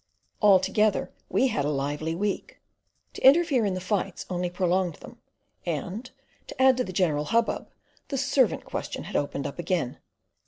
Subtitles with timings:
[0.41, 2.57] Altogether we had a lively week.
[3.13, 5.19] To interfere in the fights only prolonged them;
[5.63, 6.09] and,
[6.47, 7.69] to add to the general hubbub,
[8.07, 9.99] the servant question had opened up again.